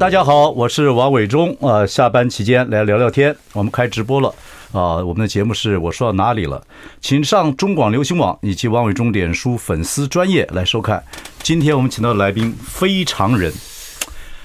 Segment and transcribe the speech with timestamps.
[0.00, 1.86] 大家好，我是王伟忠啊。
[1.86, 4.34] 下班期间来聊聊天，我们开直播了
[4.72, 4.96] 啊。
[4.96, 6.66] 我们的节目是我说到哪里了，
[7.02, 11.04] 请上中广流行网以及王伟忠脸书粉丝专业来收看。
[11.42, 13.52] 今天我们请到的来宾非常人，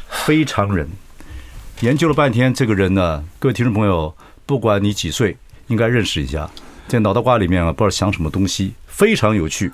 [0.09, 0.89] 非常人。
[1.79, 4.13] 研究了半天，这个人呢，各位听众朋友，
[4.45, 6.51] 不管你几岁，应该认识一下。
[6.89, 9.71] 在脑袋瓜里面啊，不知道想什么东西，非常有趣。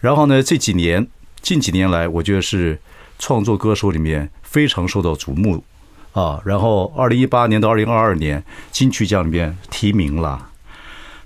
[0.00, 1.06] 然后呢，这几年
[1.40, 2.76] 近几年来，我觉得是
[3.18, 4.30] 创作歌手里面。
[4.54, 5.64] 非常受到瞩目，
[6.12, 8.40] 啊，然后二零一八年到二零二二年
[8.70, 10.50] 金曲奖里面提名了，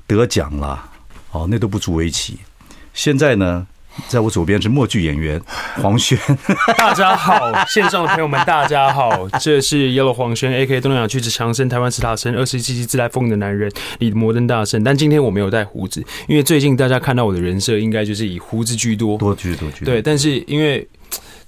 [0.06, 0.82] 得奖了，
[1.32, 2.38] 哦，那都不足为奇。
[2.94, 3.66] 现在呢，
[4.08, 5.38] 在我左边是默剧演员
[5.82, 6.18] 黄轩，
[6.78, 10.80] 大家好，线上的朋友们大家好，这是 Yellow 黄轩，A.K.
[10.80, 14.82] 东南亚巨子强森，台湾史塔森，二十世纪自带风的男人，你的摩登大圣。
[14.82, 19.84] 但今天我没有带胡子，因为最近大家看到我的人设应该就是以胡子居多，多居多居。
[19.84, 20.88] 对，但是因为。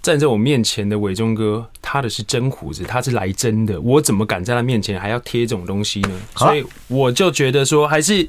[0.03, 3.81] 站在我面前的伟忠哥，他的是真胡子，他是来真的。
[3.81, 6.11] 我怎么敢在他面前还要贴这种东西呢？
[6.37, 8.28] 所以我就觉得说，还是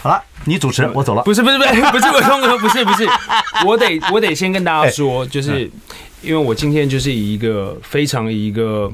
[0.00, 0.22] 好了。
[0.44, 1.22] 你主持人，我走了。
[1.22, 3.08] 不是不是不是不是伟忠哥，不是不是，
[3.66, 5.70] 我得 我得先跟大家说，就是
[6.22, 8.92] 因为我今天就是以一个非常一个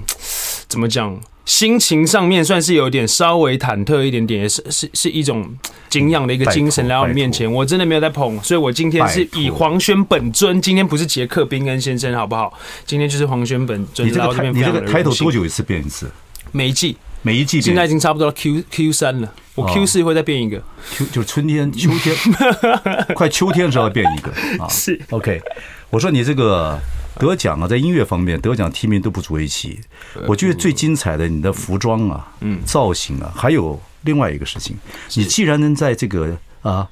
[0.69, 1.19] 怎么讲。
[1.49, 5.49] 心情上面算是有点稍微忐忑一点点，也是是是一种
[5.89, 12.53] 敬仰的一个精神来到你面前，我真的没有在捧，所以我今天是以黄轩本尊，今天不是杰克宾恩先生，好不好？
[12.85, 14.07] 今天就是黄轩本尊。
[14.07, 16.11] 你这个你这个 title 多久一次变一次？
[16.53, 20.63] 每一季，每一季，现在已经差不多 Q Q 三了，我 Q 四会再变一个
[20.99, 22.15] ，Q 就是春天、秋天，
[23.17, 24.31] 快秋天的时候变一个
[24.63, 24.69] 啊。
[24.69, 25.41] 是 OK，
[25.89, 26.79] 我说你这个。
[27.19, 29.79] 得奖啊，在音乐方面得奖提名都不足为奇。
[30.27, 34.77] 我觉得最精彩的，你的服装啊，嗯，造型啊，还有另外一个事情，
[35.15, 36.89] 你既然能在这个啊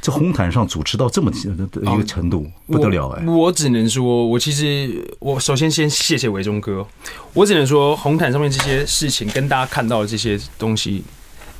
[0.00, 3.24] 这红毯上主持到这么的一个程度，不得了哎！
[3.26, 6.86] 我只能说，我其实我首先先谢谢伟忠哥，
[7.32, 11.02] 我只能说红毯上面这些事情跟大家看到的这些东西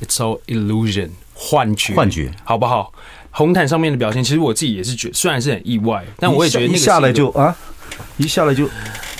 [0.01, 2.93] ，it's all illusion，幻觉，幻觉，好不好？
[3.31, 7.55] 红毯上面的表现，其实我自己也是觉得，虽然是很意外，但我也觉得那个下来就啊。
[8.17, 8.65] 一下来就，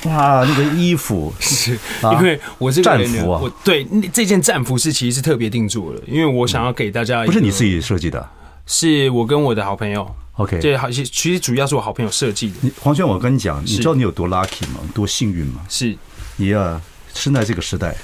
[0.05, 8.29] 哇，那个衣服 是因为我这个战服啊，我对那这件战服是其实是特别定做的，因为我想要给大家，不是你自己设计的，
[8.65, 12.55] 是我跟我的好朋友，OK，对，好，其实主要是我好朋友设计的。
[12.61, 14.79] 你黄轩，我跟你讲，你知道你有多 lucky 吗？
[14.93, 15.61] 多幸运吗？
[15.69, 15.97] 是，
[16.37, 16.81] 你啊，
[17.13, 17.95] 生在这个时代，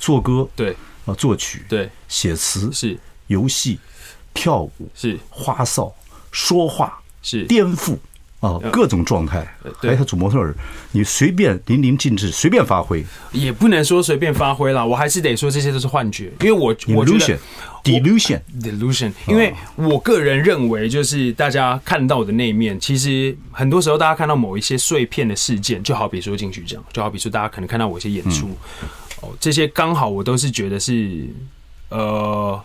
[0.00, 3.78] 做歌对啊，作曲对，写词是，游戏
[4.32, 5.92] 跳舞是，花哨
[6.32, 7.96] 说话是，颠覆。
[8.44, 9.42] 哦，各种状态，
[9.80, 10.54] 还有主模特儿，
[10.92, 17.38] 你随便淋漓尽致，随便发挥，也不能说随便发挥了，我还是得说这些都是幻觉，因为我我觉得
[17.82, 28.50] delusion，delusion，因为我个人认为，就是大家看到的那一面，其实很多时候大家看到某一些碎片的事件，就好比说金曲奖，就好比说大家可能看到我一些演出，
[29.22, 31.26] 哦，这些刚好我都是觉得是，
[31.88, 32.60] 呃。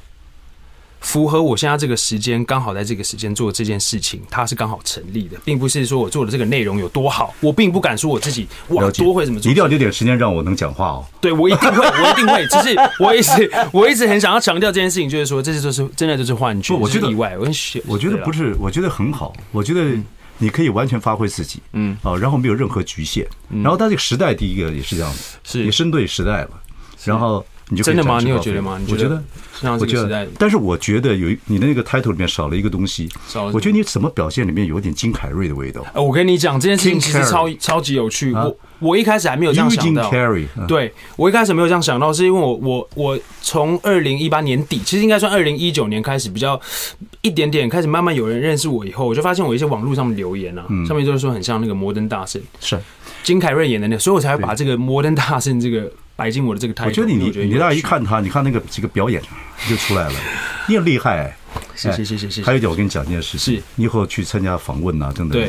[1.00, 11.06] 符合我现在这个时间，刚好在这个时间做这件事情，它是刚好成立的，并不是说我做的这个内容有多好，我并不敢说我自己哇多会怎么做，一定要留点时间让我能讲话哦。
[11.22, 12.46] 对，我一定会，我一定会。
[12.48, 16.76] 只是我一直我一直很想要强调这件事情，就是说这些就是真的，就是幻觉。
[16.76, 17.54] 我觉得意外，我很
[17.88, 19.34] 我觉得不是，我觉得很好。
[19.52, 19.98] 我觉得
[20.38, 23.26] 你可以完全发挥自己，嗯，啊，然后没有任何局限。
[23.50, 26.50] 然后他这个时代，第一个也是这样子，是你生对时代了，
[27.06, 27.46] 然后。
[27.70, 28.20] 你真的吗？
[28.22, 28.82] 你有觉得吗？
[28.90, 29.24] 我觉得，
[29.80, 33.08] 我觉得，但是我觉得有你的那个 title 里面少了一个东西。
[33.54, 35.86] 我觉得你怎么表现里面有点金凯瑞的味道。
[35.94, 38.34] 我跟你讲，这件事情其实超超级有趣。
[38.34, 40.12] 我我一开始还没有这样想到。
[40.68, 46.60] 对，我一开始没有这样想到，是因为我我我从二零一八年底，其实应该算二零一九年开始比较
[47.22, 52.80] 一点点开始慢慢有人认识我以后，我就发现我一些网络上面留言啊，上面就是说很像那个摩登大圣，是
[53.24, 55.92] 金凯瑞演的那个，所以我才会把这个摩登大圣这个。
[56.20, 59.22] 摆进我的这个台，我觉得你你你大家一看他，你看那个几个表演
[59.70, 60.14] 就出来了，
[60.68, 61.34] 你很厉害。
[61.74, 62.44] 谢谢谢谢谢谢。
[62.44, 65.42] 还有一点，我跟你讲一件事情，是你以后去参加访问啊，等等，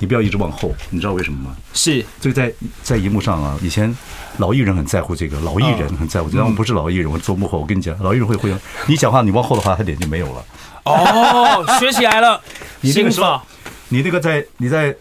[0.00, 1.56] 你不要一直往后，你知道为什么吗？
[1.74, 2.52] 是这个在
[2.82, 3.96] 在荧幕上啊，以前
[4.38, 6.28] 老艺人很在乎这个，老艺人很在乎。
[6.30, 8.52] 然后我不是老艺人，我做幕后，我跟你讲，老艺人会会，
[8.88, 10.44] 你讲话你往后的话，他脸就没有了。
[10.86, 12.42] 哦，学起来了，
[12.82, 13.40] 你那个时候，
[13.90, 14.92] 你那个在你在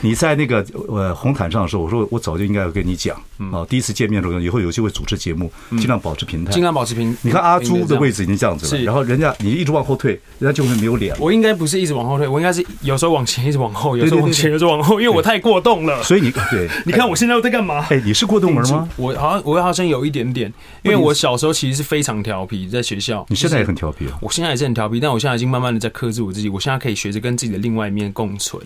[0.00, 3.20] 你在那个呃红毯上的时候，我说我早就应该要跟你讲。
[3.50, 7.16] 啊，第一次见面的时候，以后有机会主持节目，尽量保持平态，尽量保持平。
[7.22, 11.16] 你看阿朱的位置已经这样子了，然后人家你一直往后退，人家就会没有脸。
[11.18, 16.02] 我应该不是一直往后退，我应该是有时候往前，一直往后，有时候往前，有时候往后，因为我太过动了。
[16.02, 17.86] 所以你对， 你看我现在又在干嘛？
[17.90, 18.88] 哎，你是过动儿吗？
[18.96, 20.52] 我好像我好像有一点点，
[20.82, 23.24] 因为我小时候其实是非常调皮，在学校。
[23.28, 24.18] 你现在也很调皮啊？
[24.20, 28.62] 我现在也是很调皮，但我现在已经慢慢的在克制我自己，我现在可以学着跟自己的另外一面共存。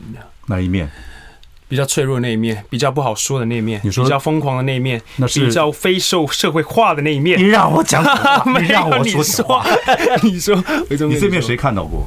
[0.46, 0.90] 哪一面？
[1.68, 7.38] 比较脆弱的那一面，比较不好说的那一面，你说比较疯狂的那一面，那是比较非受社会化的那一面。
[7.38, 8.02] 你让我讲，
[8.60, 9.66] 你让我说话。
[10.22, 10.54] 你说，
[10.88, 12.06] 你这面谁看到过？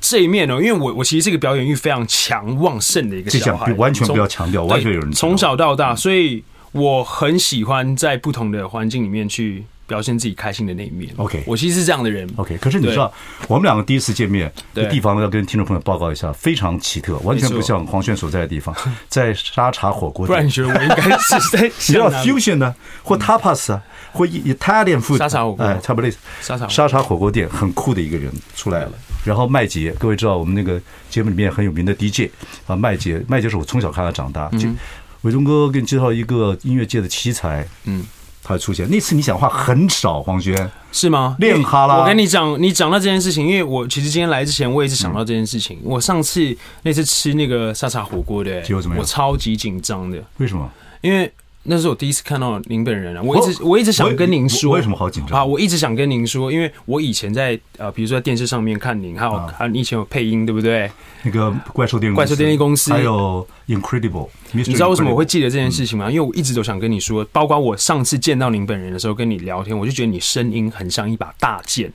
[0.00, 9.64] 这一面哦，因为我我其实是一个表演欲非常强旺盛的一个小孩，完全不要强调，完全有人从小到大，所以我很喜欢在不同的环境里面去。
[9.86, 11.12] 表现自己开心的那一面。
[11.16, 12.28] OK，我其实是这样的人。
[12.36, 13.12] OK，可是你知道，
[13.48, 18.74] 我们两个第一次见面的地方要跟听众朋友报告一下，非常奇特，完全不像黄轩所在的地方，
[19.08, 20.28] 在沙茶火锅店。
[20.28, 21.70] 不然你觉得我应该是在？
[21.88, 23.82] 你要 fusion 呢，或 tapas 啊，
[24.12, 25.18] 或 Italian food。
[25.18, 26.18] 沙茶火锅，哎，差不多类似。
[26.40, 28.92] 沙茶沙茶火锅店很酷的一个人出来了。
[29.24, 32.30] 然后麦杰，各位知道我们那个节目里面很有名的 DJ
[32.66, 34.48] 啊，麦杰，麦杰是我从小看他长大。
[34.52, 34.76] 嗯。
[35.22, 37.66] 伟忠哥给你介绍一个音乐界的奇才。
[37.84, 38.04] 嗯。
[38.44, 41.34] 他出现那次，你讲话很少，黄轩是吗？
[41.40, 41.96] 练哈啦。
[41.96, 45.80] 我跟你讲，你讲到这件事情，因为我其实今天来之前，我也是想到这件事情。
[45.82, 49.02] 我上次那次吃那个沙茶火锅的，结果怎么样？
[49.02, 50.22] 我超级紧张的。
[50.36, 50.70] 为什么？
[51.00, 51.32] 因为
[51.66, 53.22] 那是我第一次看到您本人啊！
[53.22, 55.42] 我一直我一直想跟您说，为什么好紧张啊？
[55.44, 60.90] 我一直想跟您说，因为我以前在呃，比如说在电视上面看您，还有啊，你以前有配音，对不对？
[61.22, 64.28] 那个怪兽电力怪兽电力公司，还有 Incredible。
[64.52, 66.10] 你知道为什么我会记得这件事情吗？
[66.10, 71.90] 因为我一直都想跟你说，包括我上次见到您本人的时候跟你聊天，我就觉得你声音很像一把大剑。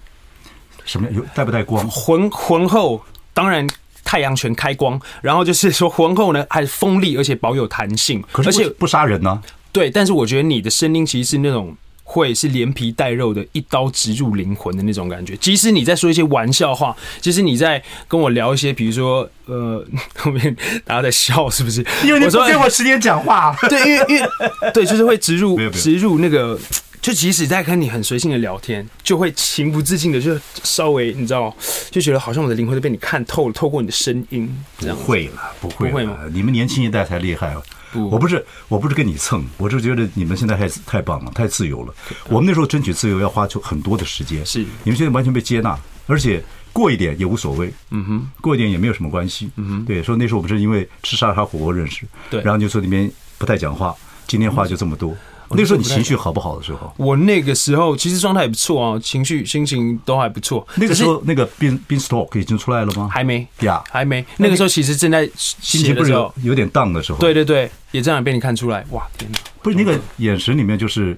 [0.84, 1.88] 什么有带不带光？
[1.88, 3.00] 浑浑厚，
[3.36, 3.68] 当然
[4.04, 9.40] 太阳全开光，然后就是说浑厚呢，还锋利，而且保有弹性，而且不杀人呢。
[9.72, 15.38] 对，但是我觉得你的声音其实是那种会是连皮带肉的，一刀直入灵魂的那种感觉。
[15.38, 19.86] 即使你在说一些玩笑话，即使你在跟我聊一些，比如说呃，
[20.18, 21.86] 后面大家在笑，是不是？
[22.04, 23.56] 因为你不给我时间讲话。
[23.70, 24.30] 对，因为因为
[24.74, 26.60] 对，就是会植入植入那个，
[27.00, 31.56] 就即使在跟你很随性的聊天，就会情不自禁的就稍微你知道，
[31.92, 34.50] 就觉得好像我的灵魂都被你看透了，透过你的声音。
[34.80, 36.18] 这样不会了，不会，不会吗？
[36.34, 37.62] 你们年轻一代才厉害了。
[37.92, 41.94] 不，我不是，我不是跟你蹭，我是觉得你们现在太太棒了，太自由了。
[42.28, 44.60] 我们那时候争取自由要花出很多的时间，是。
[44.84, 45.78] 你们现在完全被接纳，
[46.08, 50.04] 而且过一点也无所谓，嗯哼，过一点也没有什么关系，嗯哼，对。
[50.04, 53.96] 说那时候我们是因为吃沙茶火锅认识，对，然后就说那边不太讲话，
[54.28, 55.16] 今天话就这么多。
[55.52, 56.94] 那时候你情绪好不好的时候？
[56.98, 60.68] 我那个时候其实状态也不错啊，情绪心情都还不错。
[60.76, 63.10] 那个时候那个 Beanstalk 已经出来了吗？
[63.12, 64.26] 还没呀，还没。
[64.38, 67.20] 那个时候其实正在心情不是有有点 down 的时候。
[67.20, 68.86] 对对对，也这样被你看出来。
[68.92, 69.38] 哇，天哪！
[69.62, 71.18] 不是那个眼神里面就是。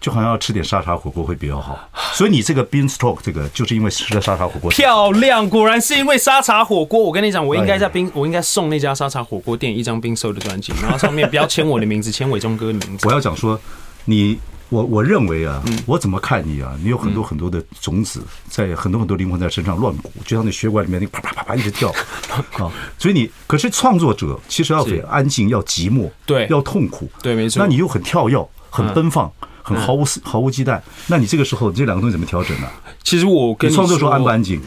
[0.00, 1.78] 就好像要吃点沙茶火锅会比较好，
[2.14, 4.70] 所以你这个 Beanstalk 这个就是因为吃了沙茶火锅。
[4.70, 6.98] 漂亮，果然是因为沙茶火锅。
[6.98, 13.06] 我跟你讲，我应该在冰，我应该送那家沙茶火锅店一张冰售的专辑，然后上面不要签我的名字，签伟忠哥的名字。
[13.06, 13.60] 我要讲说，
[14.06, 14.38] 你
[14.70, 16.74] 我我认为啊，我怎么看你啊？
[16.82, 21.92] 你有很多很多的种子在很多很多灵魂在身上乱鼓，就像那血管里面那啪啪啪啪一直跳
[22.56, 22.72] 啊。
[22.96, 27.62] 所以你可是创作者，其实要很安静，要寂寞，对，要痛苦，对，没错。
[27.62, 29.30] 那你又很跳跃，很奔放。
[29.70, 32.68] 很毫无毫无忌惮，那你这个时候这两个东西怎么调整呢？
[33.02, 34.60] 其实我跟你创作时候安不安静？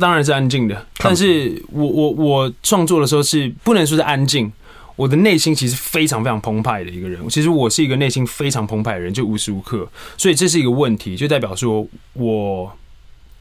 [0.00, 4.50] 当然是安静的，但是我我我创作的时候是不能说是安静，
[4.96, 7.20] 我的内心其实非常非常澎湃的一个人。
[7.28, 12.72] 其实我是一个内心非常澎湃的人，就无时无刻，所以这是一个问题，就代表说我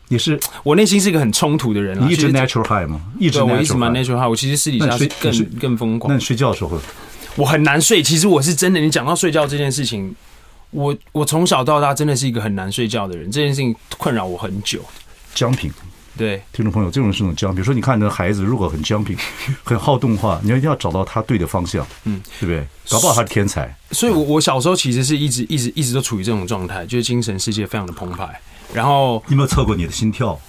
[0.09, 1.97] 也是 我内心是一个很冲突的人。
[2.05, 3.01] 你一直 natural high 吗？
[3.17, 4.29] 一直我一直蛮 natural high。
[4.29, 6.11] 我其实私底下是更更疯狂。
[6.11, 6.77] 那你睡觉的时候，
[7.37, 8.03] 我很难睡。
[8.03, 10.13] 其实我是真的，你讲到睡觉这件事情。
[10.71, 14.81] 我我从小到大真的是一个很难睡觉的人，这件事情困扰我很久。
[15.33, 15.71] 僵平，
[16.17, 17.57] 对，听众朋友，这种是种僵皮。
[17.57, 19.15] 比如说，你看那孩子如果很僵平、
[19.63, 22.67] 很好动的话，你一定要找到他对的方向，嗯，对不对？
[22.89, 23.73] 搞不好他是天才。
[23.91, 28.39] 所以，我我小时候其实是一直一直一直都处于这种状态，就是精神世界非常的澎湃。
[28.73, 30.39] 然后，你有没有测过你的心跳？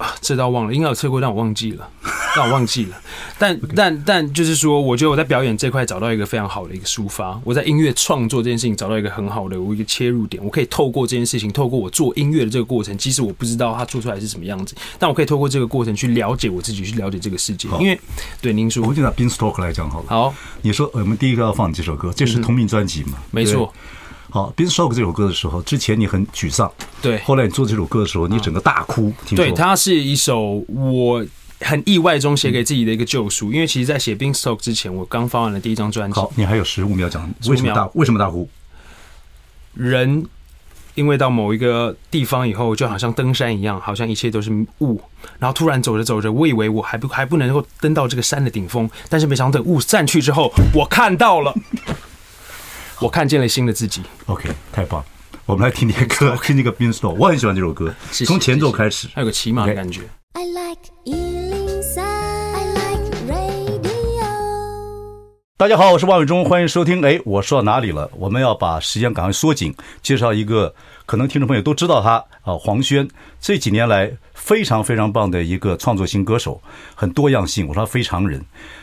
[0.00, 1.86] 啊，这倒忘了，应该有测过，但我忘记了，
[2.34, 2.96] 但我忘记了。
[3.38, 7.38] 但.但但就是说，我觉得我在表演这块找到一个非常好的一个抒发。
[7.44, 10.42] 我在音乐创作这件事情找到一个很好的我一个切入点。
[10.42, 17.68] 我可以透过这件事情，透过我做音乐的这个过程，即使我不知道它做出来是什么样子，但我可以透过这个过程去了解我自己，去了解这个世界。
[17.78, 18.00] 因为
[18.40, 20.06] 对您说，我们就拿 Beanstalk 来讲好了。
[20.08, 23.12] 好，你说我们第一个要放几首歌，这是同名专辑嘛？
[23.16, 23.72] 嗯、没错。
[24.30, 26.70] 好，Beanstalk 这首歌的时候，之前你很沮丧，
[27.02, 27.18] 对。
[27.20, 29.36] 后来你做这首歌的时候，你整个大哭，听。
[29.36, 31.24] 对，它是一首我
[31.60, 36.18] 很意外中写给自己的一个救赎，因为其实，在写《Beanstalk》之前，我刚发完了第一张专辑。
[36.18, 38.48] 好，你还有十五秒讲为什么大为什么大呼？
[39.74, 40.26] 人
[40.96, 45.00] 因为到某一个地方以后，就好像登山一样，好像一切都是雾，
[45.38, 51.54] 然后突然走着走着，我以为我还不还不能够登到这个山的顶峰，但是没想到等雾散去之后，我看到了，
[53.00, 54.02] 我看见了新的自己。
[54.26, 55.02] OK，太棒。
[55.46, 60.02] 我们来听听歌， 听那个《Beanstalk》，我很喜欢这首歌，从前奏开始，还有个骑马的感觉。
[60.34, 63.80] I like 103, I like radio。
[65.56, 67.02] 大家好，我是万伟忠，欢迎收听。
[67.02, 68.10] 哎，我说到哪里了？
[68.18, 70.74] 我们要把时间赶快缩紧，介绍一个
[71.10, 73.08] 可能听众朋友都知道他啊，黄轩，
[73.40, 76.62] 这几年来非常非常棒的一个创作型歌手，
[76.94, 77.66] 很多样性。
[77.66, 78.40] 我说他非常人。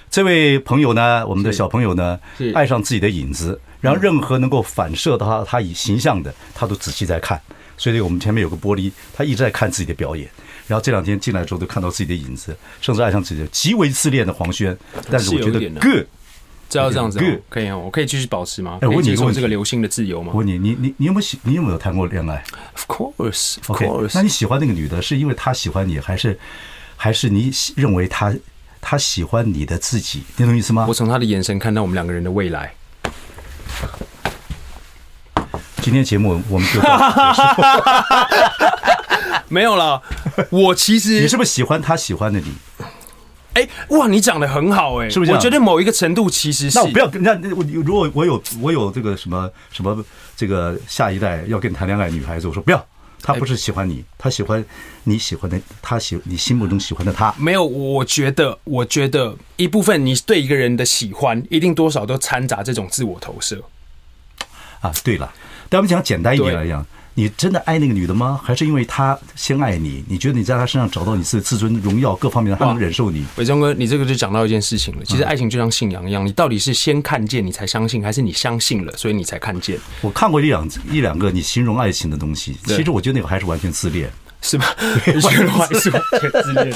[0.09, 2.19] 这位朋友呢，我们的小朋友呢，
[2.53, 3.57] 爱上自己的影子。
[3.79, 7.41] 然后任何能够反射到他他以形象的，他都仔细在看。
[7.77, 10.29] 所以我们前面有个玻璃，他一直在看自己的表演。
[10.67, 14.77] 然后这两天进来之后，都看到自己的影子，甚至爱上自己的极为自恋的黄轩。
[15.09, 16.05] 但是我觉得 good，
[16.69, 17.19] 这要这样子
[17.49, 18.77] 可以啊，我可以继续保持吗？
[18.81, 20.31] 哎，我问你，这个流星的自由吗？
[20.33, 21.39] 我问你，你你你有没有喜？
[21.43, 22.43] 你有没有谈过恋爱
[22.73, 24.11] ？Of course，of course。
[24.13, 26.37] 那你喜欢那个女的，是因为她喜欢你，还是
[26.95, 28.35] 还是你认为她
[28.81, 30.23] 她喜欢你的自己？
[30.35, 30.85] 你懂意思吗？
[30.87, 32.73] 我从她的眼神看到我们两个人的未来。
[35.81, 36.99] 今天节目我们就到
[39.47, 40.01] 没有了。
[40.49, 42.53] 我其实你是不是喜欢他喜欢的你？
[43.57, 45.31] 哎，哇，你讲的很好哎，是不是？
[45.31, 46.77] 我觉得某一个程度其实是。
[46.77, 52.85] 那我不要跟那如果我有我有这个什么什么这个下一代要跟你谈恋爱女孩子，我说不要，
[53.21, 54.63] 他不是喜欢你，他喜欢
[55.05, 57.33] 你喜欢的，他喜你心目中喜欢的他。
[57.39, 63.63] 没有，我觉得我觉得一部分你对一个人的喜欢，一定多少都掺杂这种自我投射。
[64.81, 65.33] 啊，对了。
[65.69, 66.85] 但我们讲简单一点来讲，
[67.19, 68.39] 你真的爱那个女的吗？
[68.43, 70.05] 还是因为她先爱你？
[70.07, 73.25] 你觉得你在她身上找到你自己自尊、荣耀各方面，她能忍受你？
[73.37, 75.03] 伟忠哥，你这个就讲到一件事情了。
[75.03, 79.79] 其实爱情就像信仰一样，你到底是先看见你才相信，还是你相信了所以你才看见？
[80.01, 84.07] 我看过一两一两个你形容爱情的东西，其实我觉得那个还是完全自恋。
[84.39, 84.67] 是吧？
[84.77, 85.11] 还
[85.73, 85.89] 是
[86.43, 86.71] 自恋，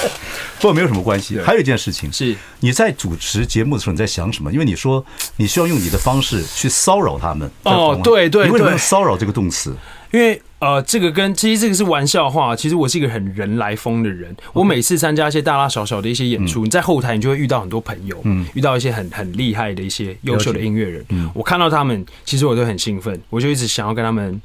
[0.60, 1.40] 不过没有什么关系。
[1.40, 4.52] 还有一件事情是，你在主持节目的时候你在想什么？
[4.52, 5.06] 因为你说
[5.38, 7.50] 你需要用你的方式去骚扰他们。
[7.62, 9.78] 哦，对对对，你为什么用骚扰这个动词？
[10.12, 12.56] 因为呃，这个跟其实这个是玩笑话。
[12.56, 14.36] 其实我是一个很人来疯的人。
[14.54, 21.04] 我每次参加一些大大小小的一些演出，你在后台你就会遇到很多朋友，嗯，遇到一些很很厉害的一些优秀的音乐人。
[21.10, 24.40] 嗯，我看到他们，其实我都很兴奋，我就一直想要跟他们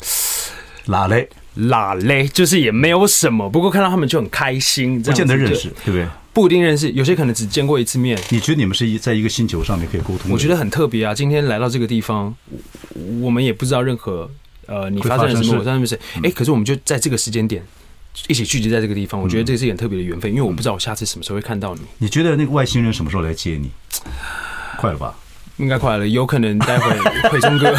[0.87, 1.29] 拉嘞。
[1.57, 5.03] 拉嘞，就是也没有什么，不过看到他们就很开心。
[5.03, 6.07] 不见得认识，对不对？
[6.35, 8.19] 不一定认识，有些可能只见过一次面。
[8.29, 10.31] 你觉得你们是一在一个星球上面可以沟通？
[10.31, 11.15] 我觉得很特别啊！
[11.15, 12.35] 今天来到这个地方，
[13.23, 14.31] 我们也不知道任何
[14.67, 15.99] 呃，你发生了什么，我发生什么事。
[16.23, 17.63] 哎，可是我们就在这个时间点
[18.29, 21.83] 一起聚集在这个地方，我觉得这是很特别的缘分，因为我不知道我下次什么时候会看到你。
[21.99, 23.71] 你觉得那个外星人什么时候来接你？
[24.79, 25.15] 快了吧？
[25.59, 26.91] 应该快了，有可能待会
[27.33, 27.75] 伟忠 哥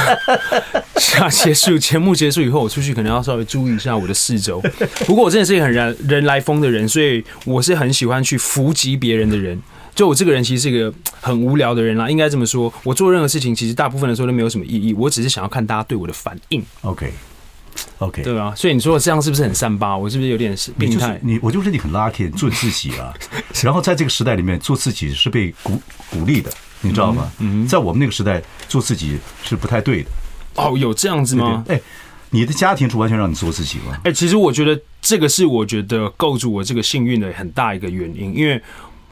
[0.97, 4.59] 下结束节目结束以后，我出去可能要稍微注意一下我的四周。
[5.05, 9.61] 不过我真的是一个很人人来疯的人，所以我是很喜欢去伏击别人的人。
[9.97, 12.71] 就我这个人其实是一个很无聊的人啦，应该这么说。
[12.83, 16.63] 我做任何事情其实大部分的时候都没有什么意义，我只是想要看大家对我的反应。
[16.81, 18.21] OK，OK，Okay.
[18.21, 18.23] Okay.
[18.23, 18.53] 对啊。
[18.55, 19.97] 所以你说我这样是不是很三八？
[19.97, 21.19] 我是不是有点病态？
[21.23, 23.11] 你我就是你很 lucky，做自己啊。
[23.63, 26.51] 然后在这个时代里面做自己是被鼓鼓励的。
[26.81, 27.31] 你知道吗？
[27.39, 28.39] 嗯，在我们那个时代，
[28.69, 30.09] 做自己是不太对的。
[30.57, 31.65] 哦，有这样子吗？
[31.67, 31.81] 哎，
[32.29, 33.97] 你的家庭是完全让你做自己吗？
[34.03, 38.61] 哎，其实我觉得这个是我觉得构筑我这个幸运的很大一个原因，因为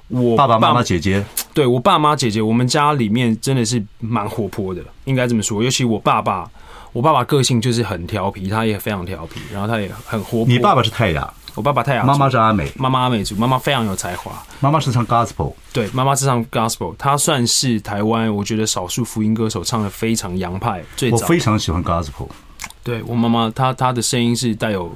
[0.09, 5.63] 我爸爸妈妈姐姐，对我爸妈姐姐，我们家里面真的是蛮活泼的，应该这么说。
[5.63, 6.49] 尤其我爸爸，
[6.93, 10.47] 我爸爸个性就是很调皮，他也非常调皮，然后他也很活泼。
[10.47, 11.33] 你爸爸是泰雅。
[11.55, 14.29] 我爸爸太阳，妈妈是阿美，妈妈阿美族，妈妈非常有才华。
[14.59, 20.83] 妈妈是唱 gospel，对，妈妈是唱 gospel，她算是台湾我觉得少数福音歌手，唱的非常洋派。
[20.97, 22.27] 最早我非常喜欢 gospel，
[22.83, 24.93] 对我妈妈，她她的声音是带有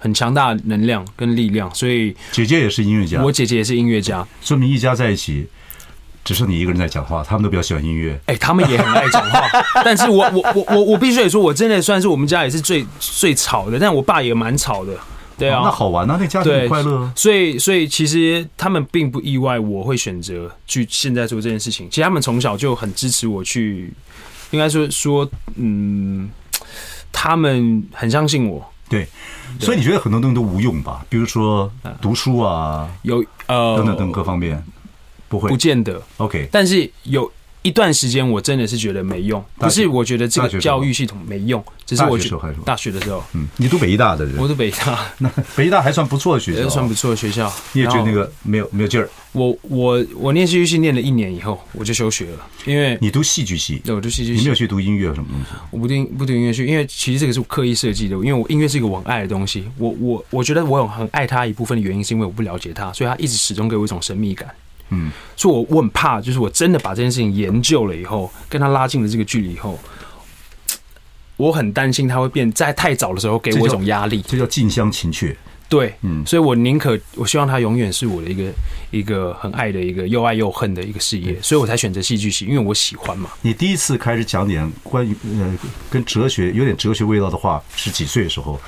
[0.00, 5.46] 很强大的能量跟力量，所以姐姐也是音乐家，我姐姐也是音乐家，说明一家在一起，
[6.24, 8.18] 只剩你一个人在讲话，他们都比较喜欢音乐。
[8.26, 9.42] 哎，他们也很爱讲话，
[9.84, 14.94] 但是我我我我我必须得说，我真的算是我们家也是最最吵的，但我爸也蛮吵的。
[15.36, 17.10] 对啊，那好玩啊，那家庭很快乐。
[17.16, 21.88] 所以，所以其实他们并不意外，我会选择去现在做这件事情。
[21.88, 23.90] 其实他们从小就很支持我去，
[24.50, 25.26] 应该说说，
[25.56, 26.28] 嗯，
[27.10, 28.62] 他们很相信我。
[28.90, 29.08] 对，
[29.60, 31.06] 所以你觉得很多东西都无用吧？
[31.08, 34.62] 比如说读书啊，有呃等等等各方面，
[35.28, 36.02] 不会，不见得。
[36.16, 37.30] OK，但是有
[37.62, 47.52] 一段时间我真的是觉得没用，不是我觉得这个教育系统没用，只是我觉大学大学的时候，嗯，你读北医大的人，我读北大， 那北医大还算不错的学校，也算不错的学校。
[47.72, 49.08] 你也觉得那个没有没有劲儿？
[49.32, 54.38] 我我我念戏剧系念了一年以后，我就休学了，因为你读戏剧系，对我读戏剧系。
[54.40, 55.50] 你没有，去读音乐什么东西？
[55.70, 64.48] 我不读不读音乐系，因为其实这个是我刻意设计的，因为我音乐是一个我很爱的东西，我我我觉得我有很爱它一部分的原因是因为我不了解它，所以它一直始终给我一种神秘感。
[64.90, 69.78] 嗯，所以我我很怕，就是我真的把这件事情研究了以后，跟他拉近了这个距离以后，
[71.36, 74.22] 我很担心他会变在太早的时候给我一种压力。
[74.26, 75.36] 这叫近乡情怯。
[75.68, 78.52] 对，嗯所以我宁可我希望他永远是我的一个
[78.90, 83.30] 一个很爱的一个又爱又恨的一个事业，所以我才选择戏剧系，因为我喜欢嘛。
[83.40, 85.56] 你第一次开始讲点关于呃
[85.88, 88.60] 跟哲学有点哲学味道的话是几岁的时候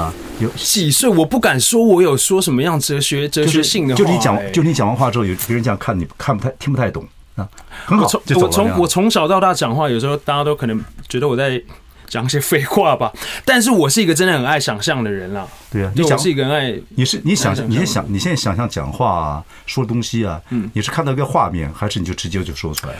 [0.00, 0.12] 啊？
[0.38, 7.48] 有几岁我不敢说，我有说什么样哲学哲学性的话、就你讲欸就你讲完话之后，有别人这样看你看不太听不太懂啊，
[7.86, 11.60] 很好我从，我从我从小到大讲话，有时候大家都可能觉得我在
[12.06, 13.12] 讲一些废话吧，
[13.44, 15.46] 但是我是一个真的很爱想象的人啦。
[15.70, 22.94] 对啊，你讲是一个很爱，你是你想象你先想你现在想象讲话啊，说东西啊，嗯你是看到一个画面，还是你就直接就说出来？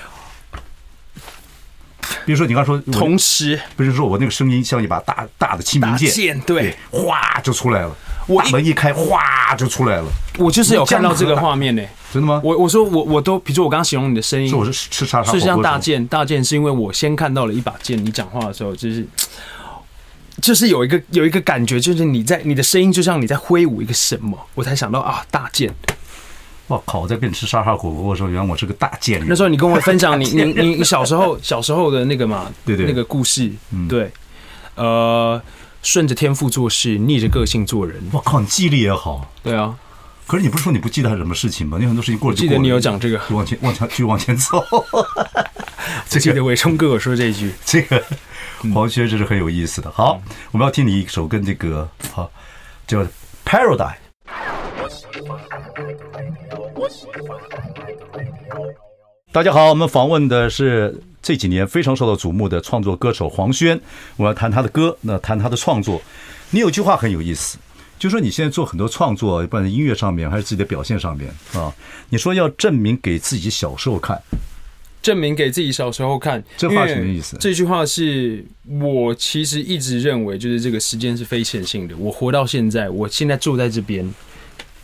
[2.24, 7.96] 比如说你刚说同时不是说我那个声音像一把大大的清明剑，剑对，哗就出来了，
[8.26, 10.04] 我门一开，哗就出来了，
[10.38, 11.82] 我就是有看到这个画面呢、
[12.12, 12.40] 真的吗？
[12.42, 19.06] 我我说我我都，比如说我刚刚形容你的声音是，我是吃叉叉是像大剑，大剑是因为我先看到了一把剑，你讲话的时候就是。
[20.42, 25.74] 就是有一个有一个感觉，就是你在你的声音就像你在挥舞一个什么，我才想到啊大剑。
[26.68, 27.00] 我靠！
[27.00, 29.28] 我在跟你吃沙沙火锅的时候，原来我是个大贱人。
[29.28, 34.10] 那时候你跟我分享你 你你你小时候小时候的那个嘛，对对那个故事嗯，对，
[34.74, 35.40] 呃，
[35.82, 39.30] 顺着天赋做事，逆着个性做人，我靠，你记忆力也好。
[39.44, 39.76] 对啊，
[40.26, 41.78] 可是你不是说你不记得他什么事情吗？
[41.80, 44.58] 你很多事情过了就记得你有讲这个，就往前往前就往前走。
[46.12, 48.02] 我记得伟冲哥有说这一句， 这个
[48.74, 49.88] 黄轩这是很有意思的。
[49.92, 50.20] 好，
[50.50, 52.28] 我们要听你一首跟这个好
[52.88, 52.98] 叫
[53.44, 53.76] 《Paradise》。
[59.32, 63.78] 大家好，我们访问的是这几年非常受到瞩目的创作歌手黄轩。
[64.16, 66.00] 我要谈他的歌，那谈他的创作。
[66.50, 67.58] 你有句话很有意思，
[67.98, 71.74] 就说你现在做很多创作，不管在音乐上面还是自己的表现上面啊，
[72.08, 74.20] 你说要证明给自己小时候看。
[75.02, 78.44] 证明给自己小时候看，这话什么意思这句话是
[78.80, 81.96] 我其实一直认为，就是这个时间是非线性的。
[81.96, 84.12] 我活到现在，我现在住在这边，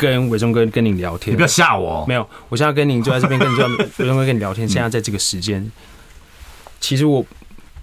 [0.02, 4.68] 跟伟忠哥跟你聊天，你不要吓我，没有，我现在跟你坐在这边，跟你坐在 伟忠哥跟你聊天。
[4.68, 5.70] 现在在这个时间，
[6.80, 7.24] 其实我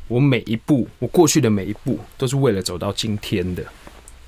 [0.09, 3.63] 我每一步，我过去的每一步，都是为了走到今天的。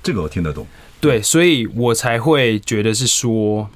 [0.02, 0.66] 这个我听得懂。
[1.00, 3.68] 对，所以我才会觉得是说，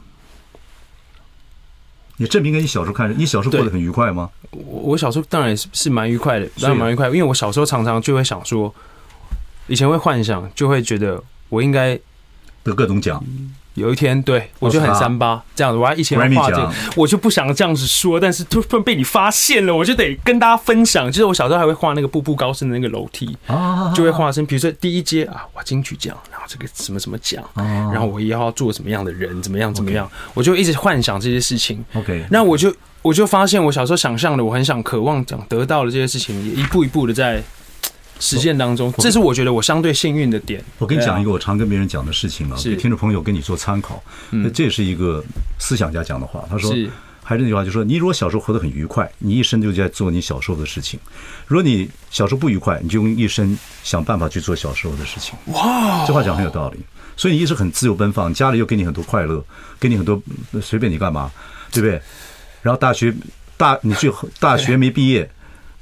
[2.16, 4.31] 你证明给你小时候看，你小时候过得很愉快吗？
[4.50, 8.74] 我我小时候当然是是蛮愉快的，当然蛮愉快，因为我小时候常常就会想说，
[9.66, 11.98] 以前会幻想，就会觉得我应该
[12.62, 13.22] 得各种奖，
[13.76, 21.06] 有一天，对我就很三八这样子，我还以前画这个，我就不想这样子说，但是突然被你发现了，我就得跟大家分享。
[21.12, 27.62] 就是我小时候还会画那个步步高升的那个楼梯，啊就会画成，比如说第一阶啊，哇金曲奖，然后这个什么什么奖，啊。
[27.92, 31.84] 然后我也要做什么样的人，怎么样怎么样，我就一直幻想这些事情。
[31.94, 37.42] OK，那我就我就发现，我小时候想象的，我很想渴望想得到的这些事情，也一步一步的在
[38.18, 38.92] 实践当中。
[38.98, 40.62] 这是我觉得我相对幸运的点。
[40.79, 44.02] 我跟你讲一个，我常跟别人讲的事情啊，听众朋友跟你做参考。
[44.31, 45.22] 那这也是一个
[45.59, 46.70] 思想家讲的话，他说
[47.22, 50.98] 还是那句话，就说你如果小时候活得很愉快，你一生就在做你小时候的事情；
[51.46, 55.35] 如果你小时候不愉快，你就用一生想办法去做小时候的事情。
[55.46, 56.79] 哇，这话讲很有道理。
[57.16, 59.42] 所以你一直很自由奔放，家里又给你很多快乐，
[59.81, 60.22] 给你很多
[60.61, 61.31] 随便你干嘛，
[61.72, 62.00] 对不对？
[62.62, 63.14] 然后大学
[63.57, 65.29] 大你最后大学没毕业，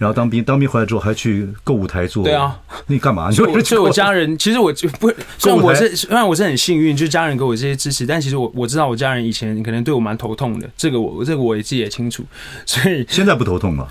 [0.05, 2.55] 然后当兵，当兵回来之后还去购物台做，对啊，
[2.89, 3.31] 你干嘛？
[3.31, 12.23] 你所以我就是所以我家人其实我就不，虽然我是虽然我是很幸运，就是家人给我这些支持，但其实我我知道我家人以前可能对我蛮头痛的，这个我这个我也自己也清楚，
[12.67, 13.91] 所以现在不头痛了。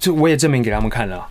[0.00, 1.28] 就我也证明给他们看了啊。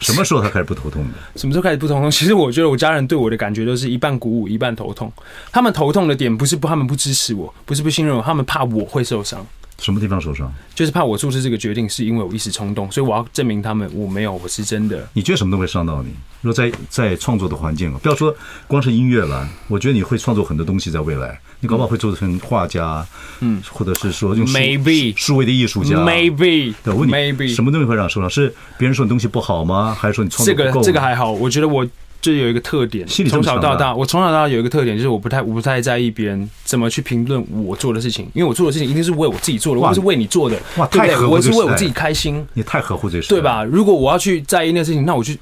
[0.00, 1.14] 什么时候他开始不头痛的？
[1.36, 2.10] 什么时候开始不头痛？
[2.12, 5.10] 其实我觉得我家人对我的感觉都是一半鼓舞，一半头痛。
[5.50, 9.46] 他们头痛的点不是不，他们不支持我，不是不信任我，他们怕我会受伤。
[9.78, 10.52] 什么地方受伤？
[10.74, 15.08] 就是怕我做出这个决定是因为我一时冲动，所以我要证明他们我没有，我是真的。
[15.12, 16.10] 你觉得什么都会伤到你？
[16.40, 18.34] 如果在在创作的环境，不要说
[18.66, 23.06] 光是音乐了，我觉得你会创作很多东西，在未来，你搞不好会做成画家，
[23.40, 28.28] 嗯，或者是说用 Maybe 数位的艺术家 Maybe，对，我问你 maybe 什么东西会让受伤？
[28.28, 29.96] 是别人说你东西不好吗？
[29.98, 30.82] 还是说你创作这个？
[30.82, 31.86] 这个还好，我觉得我
[32.32, 41.26] 就有一个特点，从小到大，我从小到大有一个特点，就是我不太我不太在意别人怎么去评论我做的事情，因为我做的事情一定是为我自己做的，我是为你做的，哇对不对？
[41.26, 43.42] 我是为我自己开心，你太合乎这事，对？
[43.42, 43.62] 吧？
[43.62, 45.38] 如果我要去在意那个事情，那我去。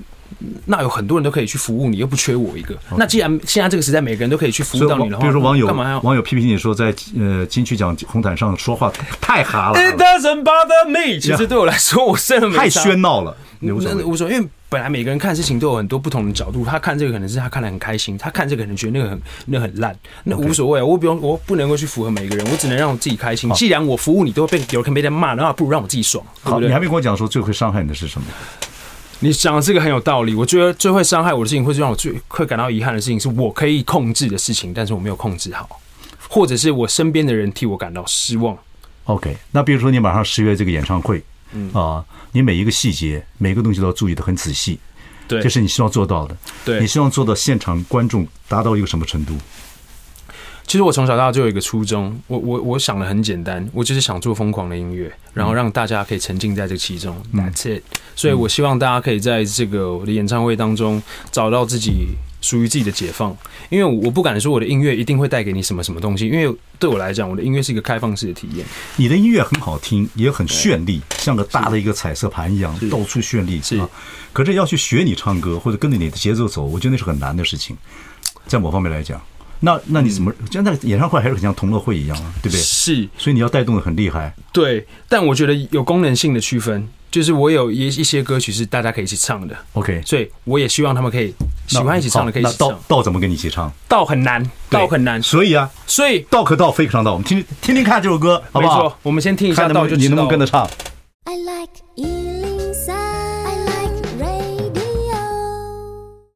[0.64, 2.75] 那有很多人都可以去服务你，又不缺我一个。
[2.97, 8.90] 那既然现在这个时代每个人都可以去服务到你的话，比如说网友干嘛要网友批评你说在呃金曲奖红毯上说话
[9.21, 11.21] 太哈了，？It doesn't bother me。
[11.21, 13.37] 其实对我来说，我真的太喧闹了，
[13.70, 14.03] 无所谓。
[14.03, 20.85] 那无所谓，因为本来每个人看事情都有很多不同的角度，他看这个可能是他看得很开心，他看这个可能觉得那个很那个很烂，那无所谓啊。
[20.85, 23.48] 我不用，我不能够去符合每个人，我只能让我自己开心。
[23.53, 26.81] 既然我服务你都会被有人被人骂，那不如让我自己爽，对好，不对你还？
[26.81, 28.27] 没跟我讲说最会伤害你的是什么？
[29.20, 30.35] 你讲的这个很有道理。
[30.35, 35.81] 我觉得最会伤害我的事情，或是让我最会感到遗憾的事情，是我可以控制的事情，但是我没有控制好，
[36.29, 38.59] 或者是我身边的人替我感到失望。
[39.05, 41.22] OK，那比如说你马上十月这个演唱会，
[41.53, 44.79] 嗯啊，你每一个细节、每个东西都要注意的很仔细，
[45.29, 46.37] 对，这是你希望做到的。
[46.65, 49.37] 对你希望做到现场观众达到一个什么程度？
[50.65, 57.21] 其实我从小到大就有一个初衷，我我我想的很简单，我就是想做疯狂的音乐，然后让大家可以沉浸在这其中。
[57.35, 57.83] That's it。
[58.15, 63.35] 所以我希望大家可以在这个我的演唱会当中找到自己属于自己的解放，
[63.71, 68.67] 因为我不敢说我的音乐一定会带给你什么什么东西，因为对我来讲，我的音乐是一个开放式的体验。
[68.97, 73.63] 你的音乐很好听，也很绚丽，像个大的一个彩色盘一样，到处绚丽。
[73.63, 73.89] 是啊，
[74.33, 77.77] 可是要去学你唱歌，或者跟着你的节奏走，我觉得那是很难的事情。
[78.47, 79.23] 在某方面来讲，
[79.61, 80.33] 那那你怎么？
[80.51, 82.61] 就那个演唱会还是很像同乐会一样啊，对不对？
[82.61, 84.35] 是所以你要带动的很厉害。
[84.53, 91.33] 对，但我觉得有功能性的区分，就是我有一一些歌曲是大家可以一起唱的，OK，所以我也希望他们可以
[91.66, 92.77] 喜欢一起唱的可以一起唱。
[92.88, 93.70] 道怎么跟你一起唱？
[93.87, 97.12] 道很难，道很难，所以啊，所以道可道，非可上道。
[97.12, 100.66] 我们听听听看这首歌，好不好？，我们先听一下道就你能不能跟着唱？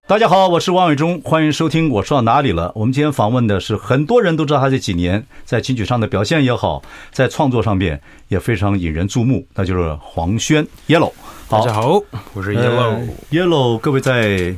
[0.09, 1.91] 大家好，我是王伟忠，欢迎收听。
[1.91, 2.71] 我说到哪里了？
[2.77, 11.13] 我们今天访问的是很多人都知道他这几年在金曲上的表现也好，在创作上面也非常引人注目，那就是黄轩 Yellow。
[11.49, 12.01] 大家好，
[12.35, 12.79] 我是 Yellow。
[12.79, 14.55] 呃 Yellow，各位在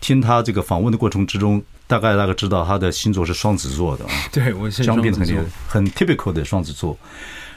[0.00, 5.36] 听他这个访问的过程之中，大概大概知道他的星座是双子座的啊， 对，我是双子座
[5.68, 6.98] 很 typical 的双子座。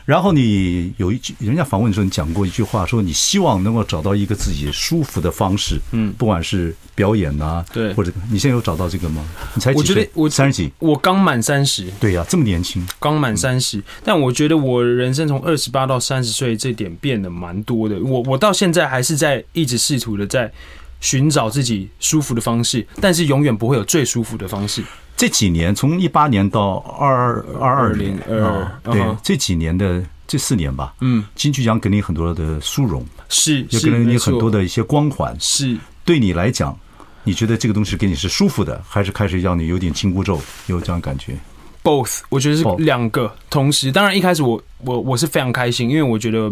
[0.05, 9.25] 然后你有一句，人家访问的时候，你讲过一句话，说你希望能够找到一个自己舒服的方式，嗯不管是表演呐，对或者你现在有找到这个吗？
[9.55, 9.73] 你才？
[9.73, 17.97] 我觉得我三十几，我刚满三十，对呀、这么年轻，刚满三十，但我觉得我人生从二十八到三十岁这点变得蛮多的。
[17.99, 20.51] 我我到现在还是在一直试图的在
[20.99, 24.83] 寻找自己舒服的方式，但是永远不会有最舒服的方式。
[25.23, 35.33] 这几年从一八年到二二二年2022啊，对嗯，这几年的这四年吧，嗯，金曲奖给你很多的殊荣，是也给了你很多，的一些光环。
[35.39, 36.77] 是对你来讲，
[37.23, 41.37] 你觉得这个东西给你是舒服的，还是开始让你有点紧箍咒，有这样感觉
[41.81, 43.93] ？both，我觉得是两个同时。
[43.93, 46.51] 当然一开始我我我是非常开心，因为我觉得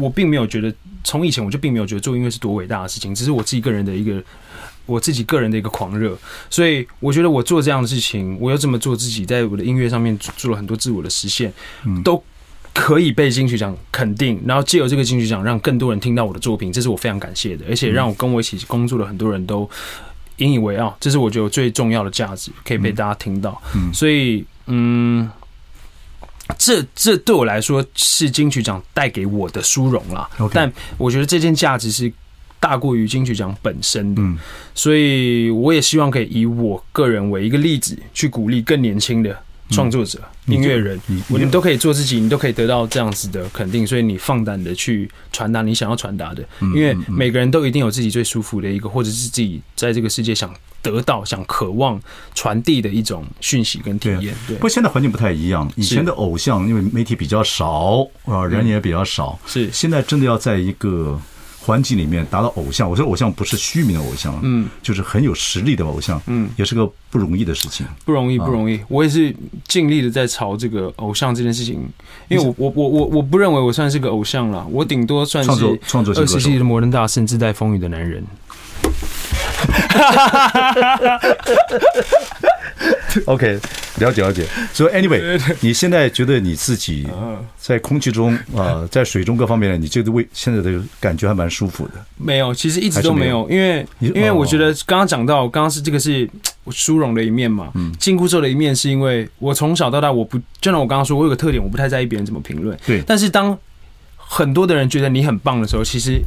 [0.00, 4.20] 我并没有觉得从以前我就并没有觉得做音乐是多伟大的事情，只是我自己个人的一个
[4.88, 6.18] 我自己个人的一个狂热。
[6.50, 11.52] 所以我觉得我做这样的事情，我又这么做自己，在我的音乐上面做做了很多自我的实现，
[12.02, 12.20] 都
[12.74, 19.68] 可以被金曲奖肯定，然后借由这个金曲奖让更多人听到我的作品，这是我非常感谢的，而且让我跟我一起工作的很多人都
[20.36, 23.60] 引以为傲，这是我觉得最重要的价值，可以被大家听到。
[23.92, 25.28] 所以，嗯，
[26.56, 30.30] 这这对我来说是金曲奖带给我的殊荣啦。
[30.52, 32.12] 但我觉得这件价值是
[32.60, 34.22] 大过于金曲奖本身的。
[34.22, 34.38] 嗯。
[34.74, 39.36] 所以我也希望可以以我个人为一个例子，去鼓励更年轻的
[39.70, 40.54] 创作者、嗯。
[40.54, 43.86] 音乐人你，们都可以做自己，你都可以得到这样子的肯定。
[43.86, 52.00] 所以你放胆的去传达你想要传达的，嗯因为每个人都一定有自己最舒服的一个，或者是自己在这个世界想得到、想渴望
[52.34, 54.34] 传递的一种讯息跟体验。
[54.46, 59.68] 对不，过现在环境不太一样，以前的偶像因为媒体比较少啊，人也比较少，是。
[59.70, 61.20] 现在真的要在一个
[61.68, 67.86] 环境里面达到偶像，我说偶像不是虚名的偶像，嗯，就是很有实力的偶像，嗯，也是个不容易的事情。
[68.06, 68.80] 不容易，不容易。
[68.88, 71.86] 我也是尽力的在朝这个偶像这件事情，
[72.28, 78.24] 因为我我我我我不认为我算是个偶像了，我顶多算是创作二十世纪的摩登大圣，自带风雨的男人。
[83.26, 83.58] OK，
[83.98, 84.46] 了解了解。
[84.72, 87.06] 所以 anyway，你现在觉得你自己
[87.58, 91.94] 在空气中啊、 在水中各方面，你这个位现在的感觉还蛮舒服的。
[92.16, 96.28] 没有，其实一直都没有，因为因为我觉哦得刚刚讲到，刚刚是这个是
[96.64, 102.78] 我殊荣的一面嘛，紧箍咒的一面是因为我从小到大我不，就像我刚刚说，我有个特点，我不太在意别人怎么评论。
[102.86, 103.56] 对但是当
[104.16, 106.20] 很多的人觉得你很棒的时候，其实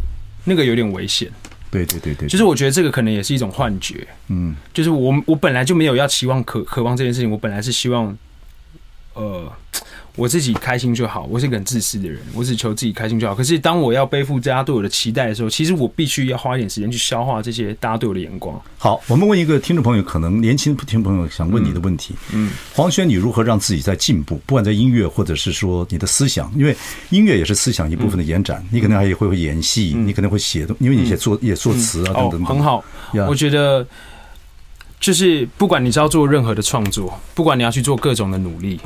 [0.46, 1.30] 那个有点危险。
[1.72, 4.06] 对对对对，就是我觉得这个可能也是一种幻觉。
[4.28, 8.16] 嗯，就是我我本来就没有要期望渴渴望这件事情，我本来是希望，
[9.14, 9.52] 呃。
[10.18, 13.34] 我自己开心就好，我是一个很自私的人，我只求自己开心就好。
[13.34, 18.62] 可是当我要背负大家对我的期待的时候，其实我必须要花一点时间去消化这些大家对我的眼光。
[18.78, 22.14] 好，我们问一个听众朋友，可能年轻听众朋友想问你的问题。
[22.34, 24.36] 嗯，黄轩，你如何让自己在进步？
[24.46, 26.76] 不管在音乐，或者是说你的思想，因为
[27.10, 28.62] 音乐也是思想一部分的延展。
[28.70, 32.46] 你可能还也会会演戏，你可能会写，因为你写作也作词啊等等。
[32.46, 32.84] 很好，
[33.30, 33.88] 我觉得
[35.00, 38.78] 就是不管你是要做任何的创作，不管你要去做各种的努力。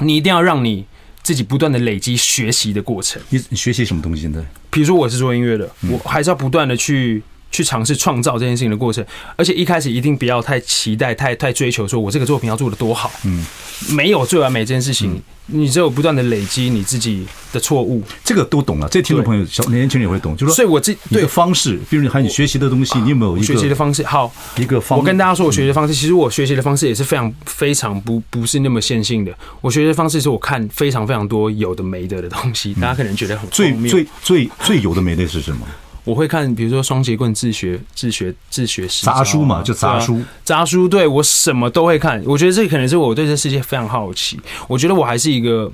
[0.00, 0.84] 你一定要让你
[1.22, 3.22] 自己不断的累积学习的过程。
[3.30, 4.44] 你你学习什么东西呢？
[4.70, 7.22] 比如说我是做音乐的，我还是要不断的去
[7.54, 9.04] 去尝试创造这件事情的过程。
[9.36, 13.12] 而且一开始一定不要太期待、太太追求，说我这个作品要做的多好。
[13.24, 13.46] 嗯，
[13.90, 15.22] 没有最完美这件事情。
[15.46, 18.88] 你只有不断的累积你自己的错误，这个都懂了。
[18.88, 24.02] 这听众朋友、小年轻人也会懂，就是说，所以我这对方式，比如你还你学习的东西，你有没有一个学习的方式？
[24.04, 24.98] 好，一个方。
[24.98, 29.30] 我跟大家说，我学习的方式，其实我学习的方式也是非常非常不不是那么线性的。
[29.60, 35.66] 我学习的方式是我看非常非常多有的没的的东西，大家可能觉得很最最最最有的没的是什么？
[36.04, 40.86] 我会看，比如说双截棍自学、自学、自学师杂书嘛，就杂书，杂书。
[40.86, 42.22] 对，我什么都会看。
[42.26, 44.38] 我觉得这可能是我对这世界非常好奇。
[44.68, 45.72] 我觉得我还是一个，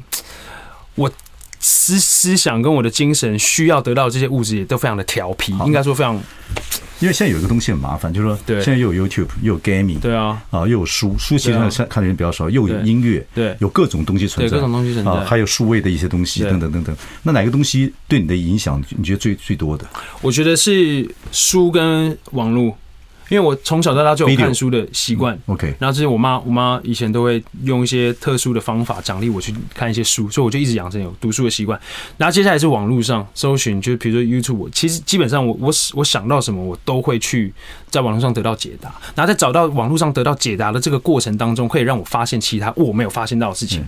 [0.94, 1.10] 我
[1.58, 6.20] 思思想跟我的精神需要得到这些物质也都非常的调皮，应该说非常。
[7.00, 16.96] 因为现在有一个东西很麻烦，就是说，现在又有 YouTube，又有 Gaming，对啊，啊，又有书，书其实看看的人比较少，又有音乐，对，有各种东西存在，各种东西存在，还有数位的一些东西，等等等等。
[17.22, 19.86] 那哪个东西对你的影响，你觉得最最多的？
[20.20, 22.76] 我觉得是书跟网络。
[23.30, 31.80] 因为我从小到大就有看书的习惯，OK，然后这是我妈，我妈以前都会用一些特殊的方法奖励我去看一些书，所以我就一直养成有读书的习惯。
[32.18, 37.52] 然后接下来是网络上搜寻，就是比如说 YouTube，其实基本上我我我想到什么，我都会去
[37.88, 38.92] 在网络上得到解答。
[39.14, 43.84] 然后在找到网络上得到解答的这个过程当中，可以让我发现其他我没有发现到的事情。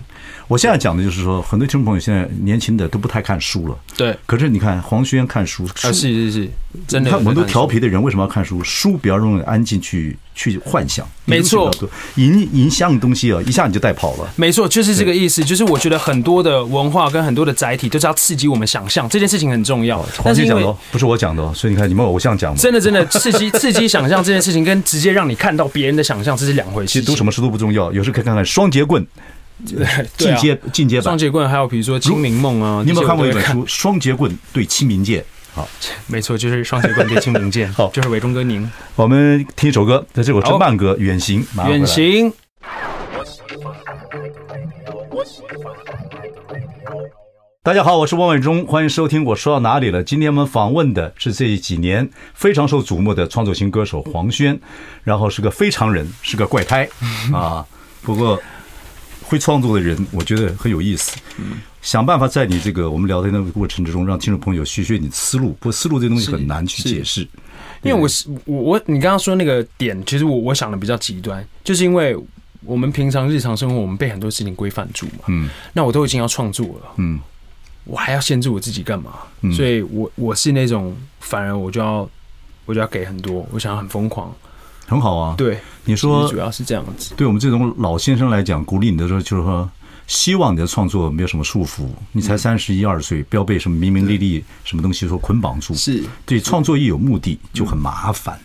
[0.47, 4.17] 我现在讲的就是说，很多听众朋友现在年轻的都不太看书了，对。
[4.25, 6.49] 可是你看黄轩看书，啊是是是，
[6.87, 7.09] 真的。
[7.09, 8.63] 看我们都调皮的人为什么要看书？
[8.63, 11.71] 书比较容易安静去去幻想，没错，
[12.15, 14.33] 影影像的东西啊，一下你就带跑了。
[14.35, 15.43] 没错，就是这个意思。
[15.43, 20.03] 就是我觉得很多的文化跟很多的载体都是要刺激我们想象，这件事情很重要。
[20.23, 26.93] 但是讲的不是我讲的，所以你看你们偶像讲的，真的真的刺激刺激想象这件事情，跟直接让你看到别人的想象，这是两回事。
[26.93, 29.05] 其实读什么书都不重要，有时可以看看双截棍，
[30.17, 35.21] 进阶进阶版双截棍，还有比如说清明梦啊，你有没有看过一本书《双截棍对清明剑》？
[35.53, 35.69] 好，
[36.07, 37.71] 没错，就是双截棍对清明剑。
[37.73, 38.67] 好，就是伟忠哥您。
[38.95, 41.45] 我们听一首歌，这是我真慢歌《远行》。
[41.69, 42.33] 远行。
[47.61, 49.23] 大家好，我是汪伟忠，欢迎收听。
[49.23, 50.03] 我说到哪里了？
[50.03, 54.59] 今天我们访问的是这几年非常受瞩目的创作型歌手黄轩，
[55.03, 56.89] 然后是个非常人，是个怪胎
[57.31, 57.63] 啊。
[58.01, 58.41] 不过
[59.21, 61.15] 会创作的人，我觉得很有意思。
[61.83, 65.49] 想办法在你这个我们聊天的过程之中，让听众朋友学学你的思路。
[65.59, 67.27] 不过思路这东西很难去解释，
[67.81, 72.17] 因为我是我我你刚刚说那个点，其实我我想的比较极端，就是因为
[72.63, 75.25] 我们平常日常生活，我们被很多事情规范住嘛。
[75.27, 77.19] 嗯，那我都已经要创作了，嗯，
[77.83, 79.11] 我还要限制我自己干嘛？
[79.53, 82.09] 所以我我是那种反而我就要
[82.63, 84.33] 我就要给很多，我想要很疯狂，
[84.87, 85.35] 很好啊。
[85.37, 87.13] 对，你说主要是这样子。
[87.17, 89.69] 对我们这种老先生来讲，鼓励你的时候就是说。
[90.05, 95.73] 希望你的创作没有什么束缚，你才三十一二岁，不要被什么名名利利什么东西所捆绑住。
[95.73, 96.03] 是。
[96.25, 98.39] 对创作一有目的就很麻烦，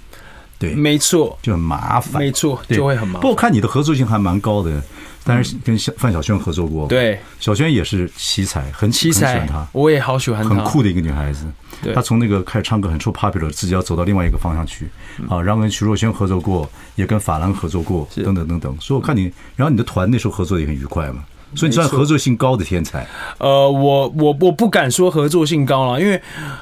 [0.58, 3.20] 对，没错，就很麻烦，没错，就会很麻烦。
[3.20, 4.82] 不过看你的合作性还蛮高的，
[5.24, 11.44] 但是跟小范晓萱合作过，对，小萱也是奇才，很奇才，她我也好喜欢她，很酷的一个女孩子。
[11.94, 14.88] 她从那个开始唱歌很出 popular，自己要走到另外一个方向去。
[15.28, 15.40] 啊。
[15.40, 18.76] 然后跟徐若瑄合作过，也跟法兰合作过，等等等等。
[18.80, 21.24] 所以我看你，然后你的团那时候合作也很愉快嘛。
[21.54, 23.06] 所以你算合作性高的天才？
[23.38, 26.20] 呃，我我我不敢说合作性高了，因为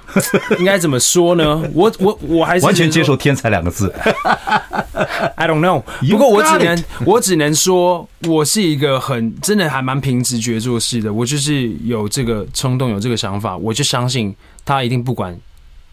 [0.58, 1.62] 应该怎么说呢？
[1.74, 3.92] 我我我还是完全接受“天才”两个字。
[5.36, 5.82] I don't know。
[6.10, 11.12] 不过我只能我只能说，我是一个很真的还蛮凭直觉做事的。
[11.12, 15.38] 我就是有这个冲动，有这个想法，我就相信他一定不管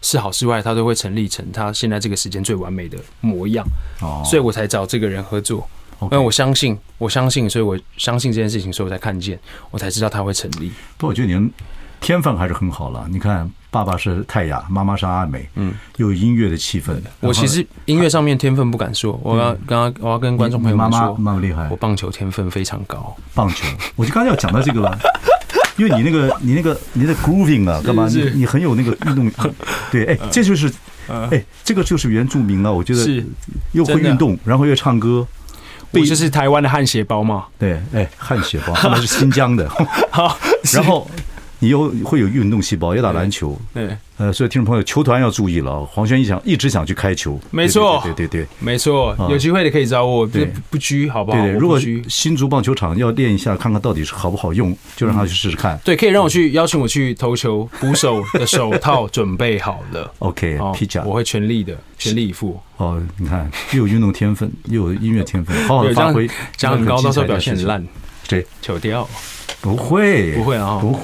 [0.02, 3.66] 是好是坏，他都会成立成他现在这个时间最完美的模样。
[4.02, 5.68] 哦，所以我才找这个人合作。
[6.12, 9.40] 因为我相信，我相信，所以我相信这件事情，所以我才看见，
[9.72, 10.72] 我才知道它会成立。
[10.98, 11.52] 不过我觉得你们
[12.00, 13.06] 天分还是很好了。
[13.10, 16.94] 你看，爸爸是泰雅，妈妈是阿美，嗯，又有音乐的气氛。
[17.22, 21.68] 我其实音乐上面天分不敢说，我要刚刚我要跟观众朋友们说，妈妈厉害。
[21.70, 23.16] 我棒球天分非常高。
[23.34, 25.00] 棒球，我就刚才要讲到这个了，
[25.78, 28.08] 因为你那个你那个你的 grooving 啊，干嘛？
[28.10, 29.54] 你你很有那个运动，
[29.90, 30.72] 对，哎，这就是，
[31.08, 32.72] 哎，这个就是原住民啊。
[32.72, 33.26] 我觉得是
[33.72, 35.26] 又会运动，然后又唱歌。
[36.02, 37.46] 我就是台湾的汗血包嘛。
[37.60, 39.70] 对，哎，汗血包，他们是新疆的。
[40.12, 40.38] 好，
[40.74, 41.08] 然后。
[41.64, 45.86] 你又会有运动细胞，也打篮球，对，呃，所以听众朋友，球团要注意了。
[45.86, 50.40] 黄轩一想一直想去开球，没错，对对对，没错，有机会的可以找我，不
[50.72, 51.38] 不拘，好不好？
[51.38, 55.80] 对，如果新竹棒球场要练一下，看看到底是好不好用，就让他去试试看。
[55.86, 60.14] 对，可以让我去邀请我去投球，捕手的手套准备好了。
[60.20, 62.60] OK，披甲，我会全力的，全力以赴。
[62.76, 67.88] 哦，你看，又有运动天分，又有音乐天分，好好的发挥，这样很高，到时候表现很烂，
[68.28, 69.08] 对，糗掉。
[69.64, 71.02] 不会，不会啊，不会。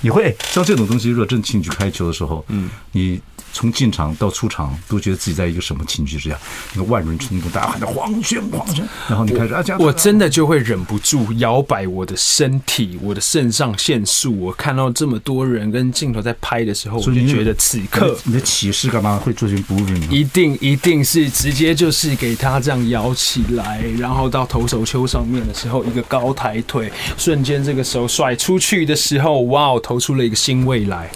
[0.00, 3.20] 你会像这种东西，如果真进去开球的时候，嗯，你
[3.56, 6.38] 从进场到出场都觉得自己在一个什么情绪之下？
[6.74, 14.38] 那个万人冲动，大家喊着黄轩黄轩，然后你开始啊，这样我真的就会忍不住摇摆我的身体，我的肾上腺素。
[14.38, 20.12] 我看到这么多人跟镜头在拍的时候，我就觉得此刻你的起势干嘛会做些不稳？
[20.12, 29.80] 一定一定是直接就是给他这样摇起来，然后到投手丘上面的时候，一个高抬腿，瞬间这个手甩出去的时候，哇哦！
[29.82, 31.10] 投出了一个新未来。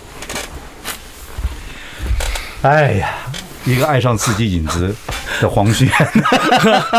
[2.63, 3.09] 哎呀，
[3.65, 4.95] 一个爱上自己影子
[5.41, 5.89] 的黄轩，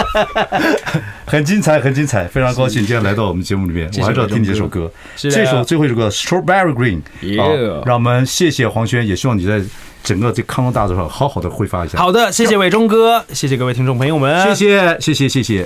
[1.25, 3.87] 很精彩，很精彩，非常高兴今天来到我们节目里面。
[3.99, 7.01] 我还是要听这首歌，这首最后一首歌《Strawberry Green》。
[7.37, 9.61] 好，让我们谢谢黄轩，也希望你在
[10.03, 11.99] 整个这康庄大道上好好的挥发一下。
[11.99, 15.59] 好的，谢谢伟忠哥，谢谢各位听众朋友们，谢谢，谢谢，谢谢。